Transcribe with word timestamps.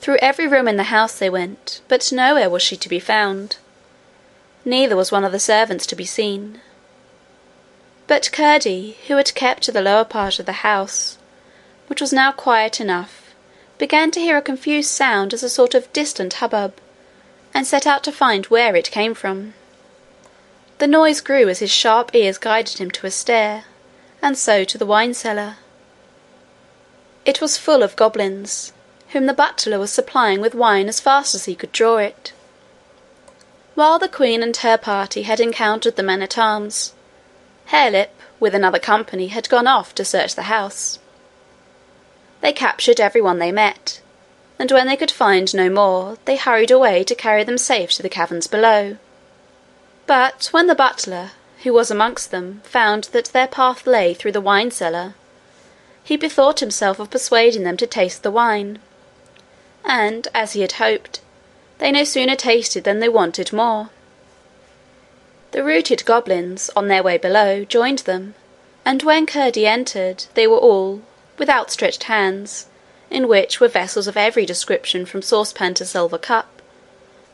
Through 0.00 0.18
every 0.22 0.46
room 0.46 0.66
in 0.66 0.76
the 0.76 0.84
house 0.84 1.18
they 1.18 1.28
went, 1.28 1.82
but 1.86 2.10
nowhere 2.10 2.48
was 2.48 2.62
she 2.62 2.76
to 2.76 2.88
be 2.88 3.00
found, 3.00 3.56
neither 4.64 4.96
was 4.96 5.12
one 5.12 5.24
of 5.24 5.32
the 5.32 5.38
servants 5.38 5.86
to 5.86 5.96
be 5.96 6.06
seen. 6.06 6.60
But 8.06 8.32
Curdie, 8.32 8.96
who 9.08 9.16
had 9.16 9.34
kept 9.34 9.62
to 9.64 9.72
the 9.72 9.82
lower 9.82 10.04
part 10.04 10.38
of 10.38 10.46
the 10.46 10.64
house, 10.64 11.18
which 11.86 12.00
was 12.00 12.12
now 12.12 12.32
quiet 12.32 12.80
enough, 12.80 13.34
began 13.76 14.10
to 14.12 14.20
hear 14.20 14.36
a 14.36 14.42
confused 14.42 14.90
sound 14.90 15.34
as 15.34 15.42
a 15.42 15.48
sort 15.48 15.74
of 15.74 15.92
distant 15.92 16.34
hubbub, 16.34 16.74
and 17.52 17.66
set 17.66 17.86
out 17.86 18.02
to 18.04 18.12
find 18.12 18.46
where 18.46 18.74
it 18.74 18.90
came 18.90 19.14
from. 19.14 19.54
The 20.78 20.86
noise 20.86 21.20
grew 21.20 21.48
as 21.48 21.58
his 21.58 21.70
sharp 21.70 22.14
ears 22.14 22.38
guided 22.38 22.78
him 22.78 22.90
to 22.92 23.06
a 23.06 23.10
stair, 23.10 23.64
and 24.22 24.36
so 24.36 24.64
to 24.64 24.78
the 24.78 24.86
wine 24.86 25.12
cellar. 25.12 25.56
It 27.26 27.40
was 27.40 27.58
full 27.58 27.82
of 27.82 27.96
goblins, 27.96 28.72
whom 29.12 29.26
the 29.26 29.34
butler 29.34 29.78
was 29.78 29.92
supplying 29.92 30.40
with 30.40 30.54
wine 30.54 30.88
as 30.88 31.00
fast 31.00 31.34
as 31.34 31.46
he 31.46 31.54
could 31.54 31.72
draw 31.72 31.96
it. 31.96 32.32
While 33.74 33.98
the 33.98 34.08
queen 34.08 34.42
and 34.42 34.56
her 34.58 34.78
party 34.78 35.22
had 35.22 35.40
encountered 35.40 35.96
the 35.96 36.02
men 36.02 36.22
at 36.22 36.38
arms, 36.38 36.94
Harelip 37.66 38.10
with 38.38 38.54
another 38.54 38.78
company 38.78 39.28
had 39.28 39.48
gone 39.48 39.66
off 39.66 39.94
to 39.96 40.04
search 40.04 40.34
the 40.34 40.42
house. 40.42 40.98
They 42.40 42.52
captured 42.52 43.00
every 43.00 43.20
one 43.20 43.38
they 43.38 43.52
met, 43.52 44.00
and 44.58 44.70
when 44.70 44.86
they 44.86 44.96
could 44.96 45.10
find 45.10 45.52
no 45.54 45.68
more 45.68 46.18
they 46.24 46.36
hurried 46.36 46.70
away 46.70 47.02
to 47.04 47.14
carry 47.14 47.42
them 47.42 47.58
safe 47.58 47.90
to 47.92 48.02
the 48.02 48.08
caverns 48.08 48.46
below. 48.46 48.96
But 50.06 50.48
when 50.52 50.66
the 50.66 50.74
butler, 50.74 51.32
who 51.62 51.72
was 51.72 51.90
amongst 51.90 52.30
them, 52.30 52.62
found 52.64 53.04
that 53.12 53.26
their 53.26 53.48
path 53.48 53.86
lay 53.86 54.14
through 54.14 54.32
the 54.32 54.40
wine 54.40 54.70
cellar, 54.70 55.14
he 56.02 56.16
bethought 56.16 56.60
himself 56.60 56.98
of 56.98 57.10
persuading 57.10 57.64
them 57.64 57.76
to 57.76 57.86
taste 57.86 58.22
the 58.22 58.30
wine, 58.30 58.78
and, 59.84 60.28
as 60.34 60.52
he 60.52 60.60
had 60.60 60.72
hoped, 60.72 61.20
they 61.78 61.90
no 61.90 62.04
sooner 62.04 62.36
tasted 62.36 62.84
than 62.84 62.98
they 62.98 63.08
wanted 63.08 63.52
more. 63.52 63.90
The 65.52 65.64
rooted 65.64 66.04
goblins, 66.04 66.70
on 66.76 66.88
their 66.88 67.02
way 67.02 67.18
below, 67.18 67.64
joined 67.64 68.00
them, 68.00 68.34
and 68.84 69.02
when 69.02 69.26
Curdie 69.26 69.66
entered, 69.66 70.26
they 70.34 70.46
were 70.46 70.58
all, 70.58 71.02
with 71.38 71.50
outstretched 71.50 72.04
hands, 72.04 72.66
in 73.10 73.26
which 73.26 73.60
were 73.60 73.68
vessels 73.68 74.06
of 74.06 74.16
every 74.16 74.46
description 74.46 75.04
from 75.04 75.22
saucepan 75.22 75.74
to 75.74 75.84
silver 75.84 76.18
cup, 76.18 76.62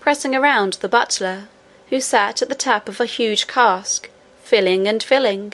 pressing 0.00 0.34
around 0.34 0.74
the 0.74 0.88
butler, 0.88 1.48
who 1.90 2.00
sat 2.00 2.40
at 2.40 2.48
the 2.48 2.54
tap 2.54 2.88
of 2.88 3.00
a 3.00 3.06
huge 3.06 3.46
cask, 3.46 4.08
filling 4.42 4.88
and 4.88 5.02
filling. 5.02 5.52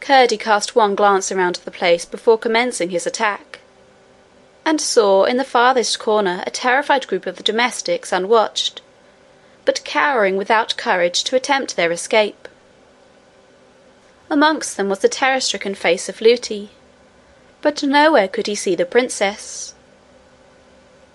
Curdie 0.00 0.36
cast 0.38 0.74
one 0.74 0.94
glance 0.94 1.30
around 1.30 1.56
the 1.56 1.70
place 1.70 2.04
before 2.04 2.38
commencing 2.38 2.90
his 2.90 3.06
attack, 3.06 3.47
and 4.68 4.82
saw 4.82 5.24
in 5.24 5.38
the 5.38 5.44
farthest 5.44 5.98
corner 5.98 6.44
a 6.46 6.50
terrified 6.50 7.06
group 7.06 7.24
of 7.24 7.36
the 7.36 7.42
domestics 7.42 8.12
unwatched, 8.12 8.82
but 9.64 9.82
cowering 9.82 10.36
without 10.36 10.76
courage 10.76 11.24
to 11.24 11.34
attempt 11.34 11.74
their 11.74 11.90
escape. 11.90 12.46
Amongst 14.28 14.76
them 14.76 14.90
was 14.90 14.98
the 14.98 15.08
terror-stricken 15.08 15.74
face 15.74 16.10
of 16.10 16.20
Lootie, 16.20 16.68
but 17.62 17.82
nowhere 17.82 18.28
could 18.28 18.46
he 18.46 18.54
see 18.54 18.74
the 18.74 18.84
princess. 18.84 19.72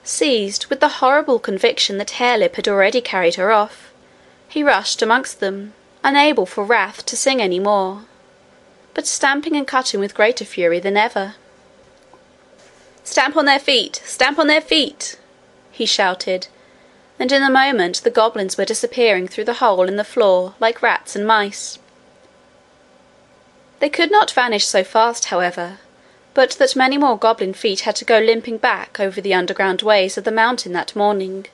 Seized 0.04 0.66
with 0.66 0.80
the 0.80 0.98
horrible 0.98 1.38
conviction 1.38 2.00
that 2.00 2.14
Harelip 2.18 2.56
had 2.56 2.68
already 2.68 3.02
carried 3.02 3.36
her 3.36 3.52
off, 3.52 3.94
he 4.50 4.64
rushed 4.64 5.04
amongst 5.04 5.40
them, 5.40 5.74
unable 6.04 6.48
for 6.48 6.64
wrath 6.64 7.06
to 7.06 7.16
sing 7.16 7.40
any 7.40 7.60
more, 7.60 8.02
but 8.96 9.06
stamping 9.06 9.56
and 9.56 9.68
cutting 9.68 10.00
with 10.00 10.16
greater 10.16 10.44
fury 10.44 10.80
than 10.80 10.98
ever. 10.98 11.36
"Stamp 13.04 13.36
on 13.36 13.46
their 13.46 13.60
feet! 13.60 14.02
Stamp 14.06 14.40
on 14.40 14.48
their 14.48 14.62
feet!" 14.62 15.18
he 15.72 15.86
shouted, 15.86 16.48
and 17.20 17.32
in 17.32 17.44
a 17.44 17.50
moment 17.50 18.04
the 18.04 18.10
goblins 18.10 18.58
were 18.58 18.66
disappearing 18.66 19.28
through 19.28 19.44
the 19.44 19.56
hole 19.56 19.88
in 19.88 19.98
the 19.98 20.04
floor 20.04 20.56
like 20.60 20.82
rats 20.82 21.16
and 21.16 21.28
mice. 21.28 21.80
They 23.80 23.90
could 23.90 24.10
not 24.10 24.32
vanish 24.32 24.66
so 24.66 24.86
fast, 24.86 25.26
however, 25.26 25.80
but 26.34 26.52
that 26.52 26.76
many 26.76 26.98
more 26.98 27.18
goblin 27.18 27.54
feet 27.54 27.82
had 27.82 27.98
to 27.98 28.06
go 28.06 28.20
limping 28.20 28.58
back 28.58 29.00
over 29.00 29.20
the 29.20 29.34
underground 29.34 29.82
ways 29.82 30.18
of 30.18 30.24
the 30.24 30.32
mountain 30.32 30.72
that 30.72 30.96
morning. 30.96 31.48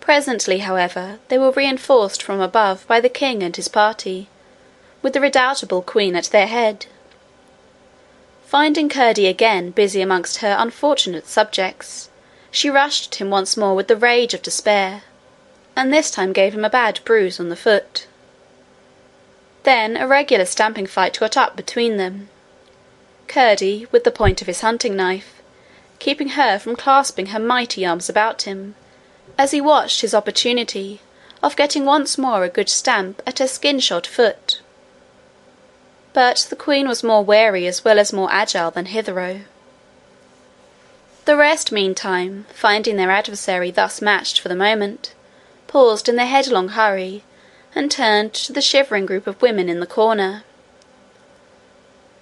Presently, 0.00 0.58
however, 0.58 1.20
they 1.28 1.38
were 1.38 1.52
reinforced 1.52 2.22
from 2.22 2.40
above 2.40 2.86
by 2.88 3.00
the 3.00 3.08
king 3.08 3.42
and 3.44 3.54
his 3.54 3.68
party, 3.68 4.28
with 5.00 5.12
the 5.12 5.20
redoubtable 5.20 5.82
queen 5.82 6.16
at 6.16 6.24
their 6.24 6.48
head. 6.48 6.86
Finding 8.48 8.88
Curdie 8.88 9.26
again 9.26 9.72
busy 9.72 10.00
amongst 10.00 10.38
her 10.38 10.56
unfortunate 10.58 11.26
subjects, 11.26 12.08
she 12.50 12.70
rushed 12.70 13.12
at 13.12 13.20
him 13.20 13.28
once 13.28 13.58
more 13.58 13.74
with 13.74 13.88
the 13.88 13.96
rage 13.96 14.32
of 14.32 14.40
despair, 14.40 15.02
and 15.76 15.92
this 15.92 16.10
time 16.10 16.32
gave 16.32 16.54
him 16.54 16.64
a 16.64 16.70
bad 16.70 17.00
bruise 17.04 17.38
on 17.38 17.50
the 17.50 17.56
foot. 17.56 18.06
Then 19.64 19.98
a 19.98 20.08
regular 20.08 20.46
stamping 20.46 20.86
fight 20.86 21.20
got 21.20 21.36
up 21.36 21.56
between 21.56 21.98
them, 21.98 22.30
Curdie, 23.26 23.86
with 23.92 24.04
the 24.04 24.10
point 24.10 24.40
of 24.40 24.46
his 24.46 24.62
hunting 24.62 24.96
knife, 24.96 25.42
keeping 25.98 26.30
her 26.30 26.58
from 26.58 26.74
clasping 26.74 27.26
her 27.26 27.38
mighty 27.38 27.84
arms 27.84 28.08
about 28.08 28.42
him, 28.42 28.76
as 29.36 29.50
he 29.50 29.60
watched 29.60 30.00
his 30.00 30.14
opportunity 30.14 31.02
of 31.42 31.54
getting 31.54 31.84
once 31.84 32.16
more 32.16 32.44
a 32.44 32.48
good 32.48 32.70
stamp 32.70 33.20
at 33.26 33.40
her 33.40 33.46
skin-shod 33.46 34.06
foot. 34.06 34.62
But 36.18 36.48
the 36.50 36.56
queen 36.56 36.88
was 36.88 37.04
more 37.04 37.22
wary 37.22 37.68
as 37.68 37.84
well 37.84 37.96
as 37.96 38.12
more 38.12 38.28
agile 38.32 38.72
than 38.72 38.86
hitherto. 38.86 39.42
The 41.26 41.36
rest 41.36 41.70
meantime, 41.70 42.44
finding 42.52 42.96
their 42.96 43.12
adversary 43.12 43.70
thus 43.70 44.02
matched 44.02 44.40
for 44.40 44.48
the 44.48 44.56
moment, 44.56 45.14
paused 45.68 46.08
in 46.08 46.16
their 46.16 46.26
headlong 46.26 46.70
hurry 46.70 47.22
and 47.72 47.88
turned 47.88 48.34
to 48.34 48.52
the 48.52 48.60
shivering 48.60 49.06
group 49.06 49.28
of 49.28 49.40
women 49.40 49.68
in 49.68 49.78
the 49.78 49.86
corner. 49.86 50.42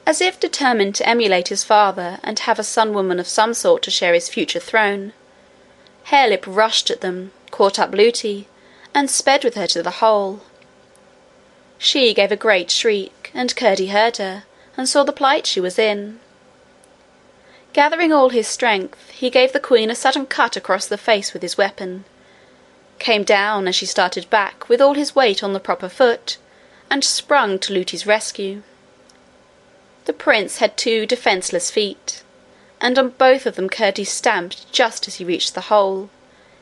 As 0.04 0.20
if 0.20 0.38
determined 0.38 0.94
to 0.96 1.08
emulate 1.08 1.48
his 1.48 1.64
father 1.64 2.18
and 2.22 2.40
have 2.40 2.58
a 2.58 2.64
sun 2.64 2.92
woman 2.92 3.18
of 3.18 3.26
some 3.26 3.54
sort 3.54 3.82
to 3.84 3.90
share 3.90 4.12
his 4.12 4.28
future 4.28 4.60
throne, 4.60 5.14
Harelip 6.10 6.44
rushed 6.46 6.90
at 6.90 7.00
them, 7.00 7.32
caught 7.50 7.78
up 7.78 7.92
Lootie, 7.94 8.46
and 8.92 9.08
sped 9.08 9.42
with 9.42 9.54
her 9.54 9.66
to 9.68 9.82
the 9.82 10.02
hole. 10.02 10.42
She 11.78 12.14
gave 12.14 12.32
a 12.32 12.37
great 12.37 12.70
shriek, 12.70 13.31
and 13.34 13.54
Curdie 13.54 13.88
heard 13.88 14.16
her, 14.16 14.44
and 14.76 14.88
saw 14.88 15.04
the 15.04 15.12
plight 15.12 15.47
she 15.47 15.60
was 15.60 15.78
in. 15.78 16.20
Gathering 17.72 18.12
all 18.12 18.31
his 18.31 18.48
strength, 18.48 19.10
he 19.10 19.28
gave 19.28 19.53
the 19.53 19.60
queen 19.60 19.91
a 19.91 19.94
sudden 19.94 20.26
cut 20.26 20.56
across 20.56 20.87
the 20.87 20.97
face 20.97 21.32
with 21.32 21.42
his 21.42 21.59
weapon, 21.59 22.04
came 22.98 23.22
down 23.22 23.69
as 23.69 23.75
she 23.75 23.84
started 23.84 24.31
back 24.31 24.69
with 24.69 24.81
all 24.81 24.94
his 24.94 25.14
weight 25.14 25.42
on 25.42 25.53
the 25.53 25.60
proper 25.60 25.88
foot, 25.88 26.38
and 26.91 27.04
sprung 27.04 27.59
to 27.59 27.72
Lootie's 27.72 28.06
rescue. 28.06 28.62
The 30.06 30.12
prince 30.12 30.58
had 30.58 30.76
two 30.76 31.04
defenceless 31.04 31.70
feet, 31.70 32.22
and 32.81 32.98
on 32.98 33.10
both 33.10 33.44
of 33.44 33.56
them 33.56 33.69
Curdie 33.69 34.04
stamped 34.04 34.72
just 34.72 35.06
as 35.06 35.16
he 35.16 35.25
reached 35.25 35.54
the 35.54 35.69
hole. 35.72 36.08